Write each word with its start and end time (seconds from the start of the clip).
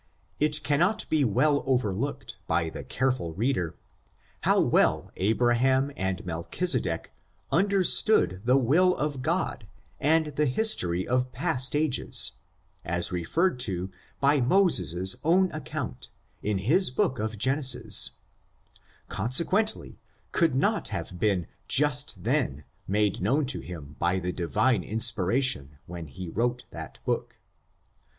It 0.39 0.63
cannot 0.63 1.07
be 1.11 1.23
well 1.23 1.61
overlooked 1.67 2.37
by 2.47 2.71
the 2.71 2.83
careful 2.83 3.35
reader, 3.35 3.75
how 4.41 4.59
well 4.59 5.11
Abraham 5.17 5.91
and 5.95 6.25
Melchisedec 6.25 7.11
under 7.51 7.83
stood 7.83 8.41
the 8.45 8.57
will 8.57 8.95
of 8.97 9.21
God, 9.21 9.67
and 9.99 10.35
the 10.37 10.47
history 10.47 11.07
of 11.07 11.31
past 11.31 11.75
ages, 11.75 12.31
as 12.83 13.11
referred 13.11 13.59
to 13.59 13.91
by 14.19 14.41
Moses's 14.41 15.17
own 15.23 15.51
account, 15.51 16.09
in 16.41 16.57
his 16.57 16.89
book 16.89 17.19
of 17.19 17.37
Genesis, 17.37 18.09
consequently, 19.07 19.99
could 20.31 20.55
not 20.55 20.87
have 20.87 21.19
been 21.19 21.45
just 21.67 22.23
then 22.23 22.63
made 22.87 23.21
known 23.21 23.45
to 23.45 23.59
him 23.59 23.97
by 23.99 24.17
the 24.17 24.31
Divine 24.33 24.83
inspiration 24.83 25.77
when 25.85 26.07
he 26.07 26.27
wrote 26.27 26.65
that 26.71 26.97
book. 27.05 27.37